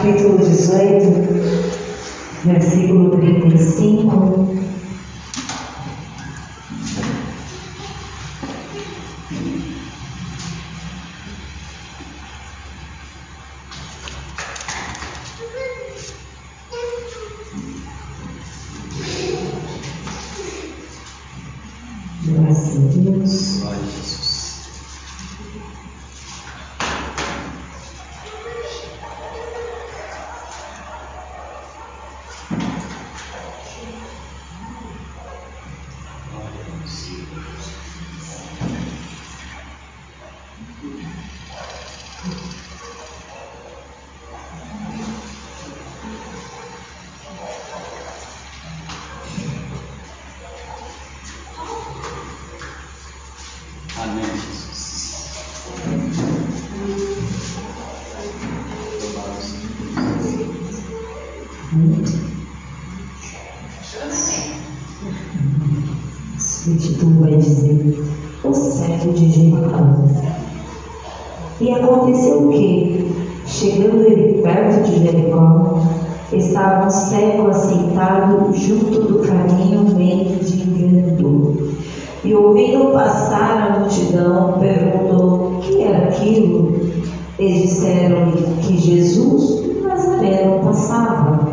[0.00, 1.10] capítulo 18,
[2.44, 4.46] versículo 35.
[66.76, 68.04] Espírito vai dizer,
[68.44, 69.86] o cego de Jericó.
[71.60, 73.12] E aconteceu que,
[73.46, 75.82] chegando ele perto de Jericó,
[76.32, 81.70] estava um cego assentado junto do caminho meio de engano.
[82.22, 86.78] E ouvindo passar a multidão, perguntou: o que era aquilo?
[87.38, 91.50] Eles disseram-lhe que Jesus, o Nazareno, passava.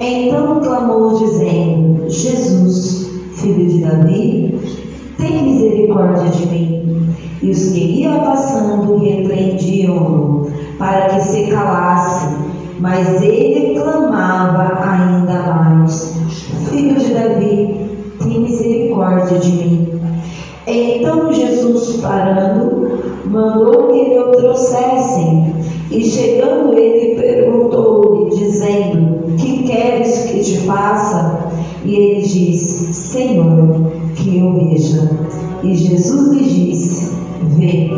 [0.00, 2.79] Então clamou, dizendo: Jesus,
[3.40, 4.54] filho de Davi,
[5.18, 7.14] tem misericórdia de mim.
[7.42, 10.46] E os que iam passando repreendiam-no
[10.78, 12.36] para que se calasse,
[12.78, 16.14] mas ele clamava ainda mais:
[16.68, 17.90] Filho de Davi,
[18.22, 20.00] tem misericórdia de mim.
[20.66, 25.54] Então Jesus, parando, mandou que lhe o trouxessem.
[25.90, 28.09] E chegando ele, perguntou-lhe,
[32.92, 35.10] Senhor, que eu veja.
[35.62, 37.10] E Jesus lhe disse:
[37.56, 37.90] Vê,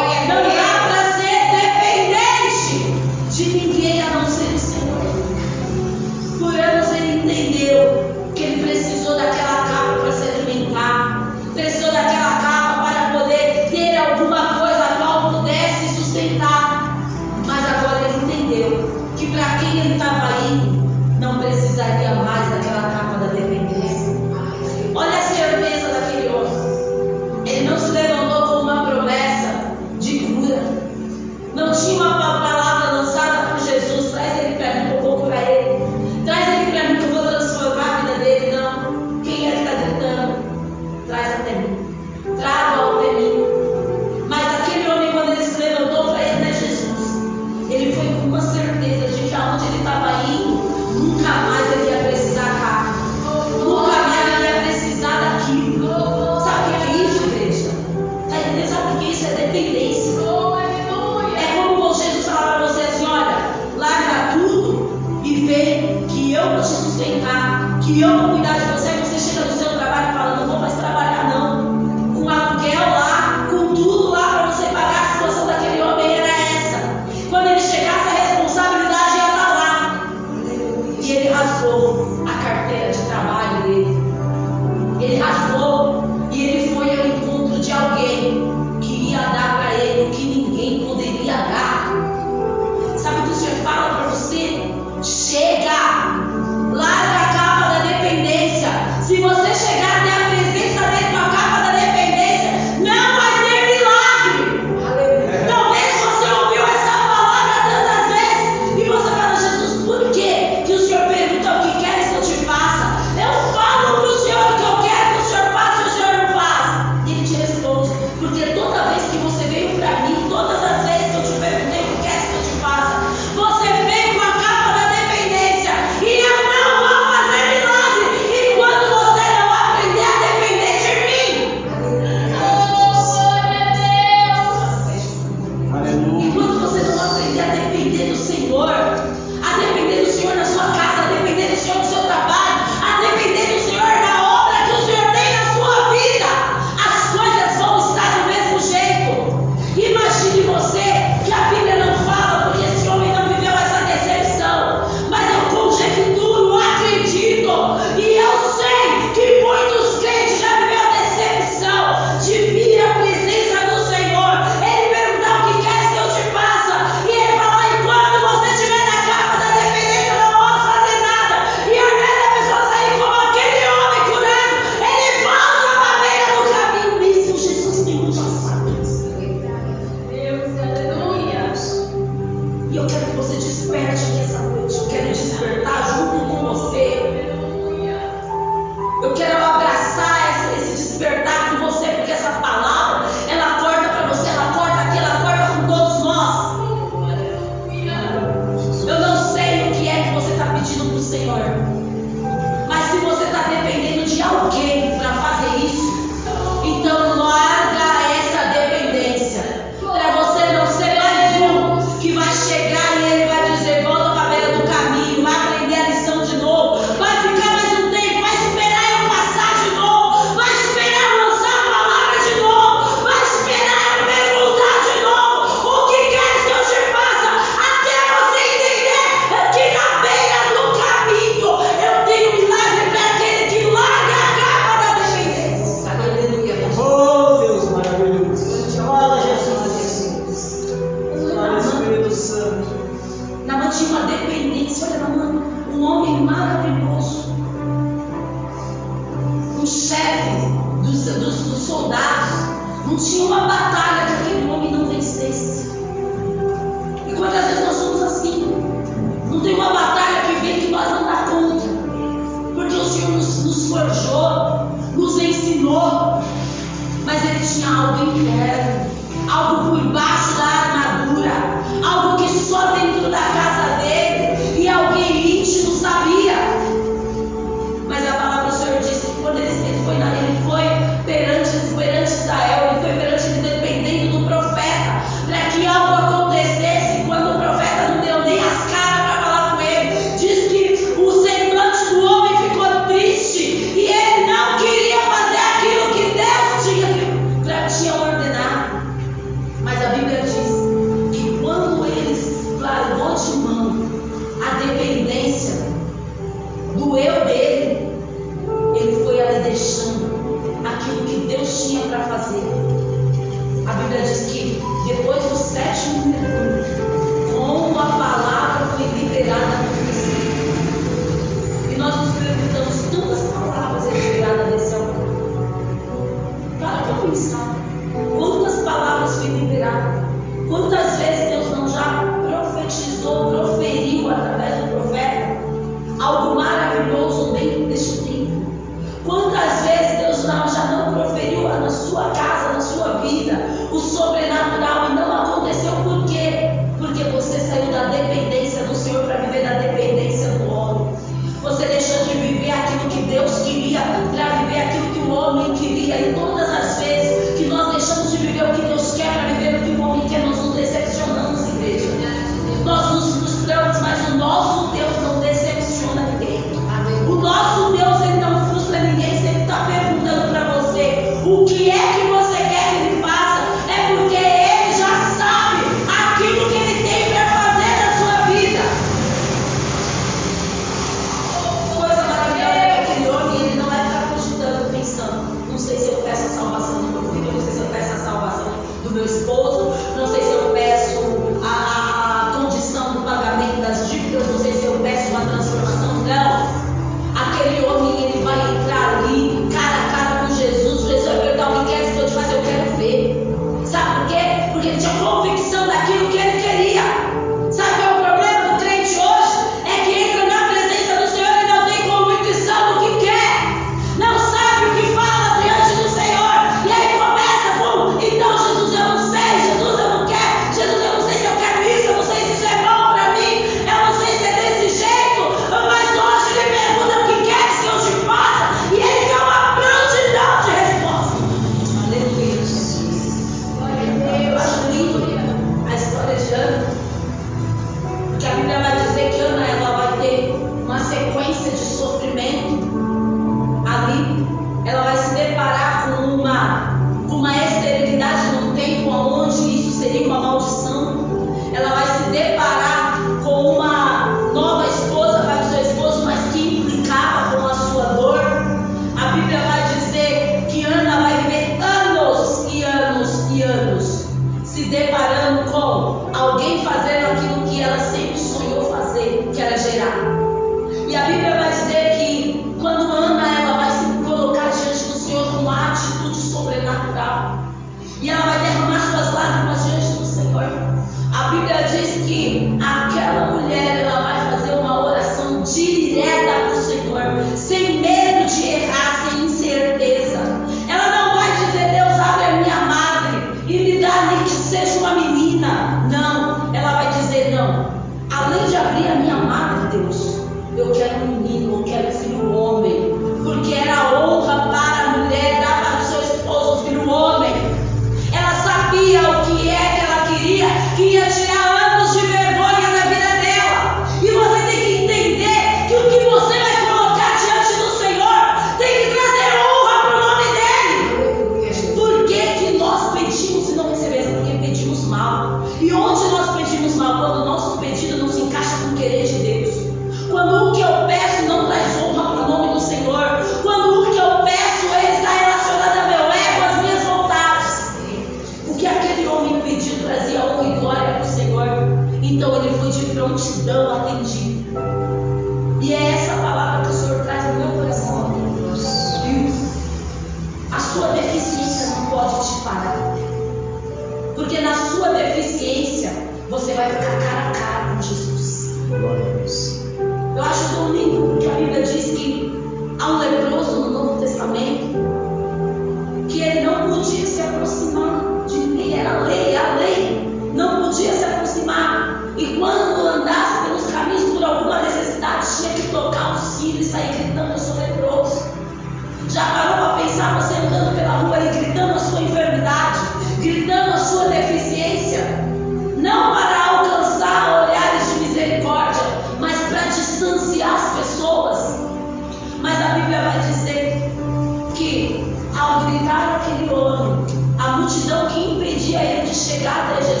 [597.37, 600.00] a multidão que impedia ele de chegar até Jesus.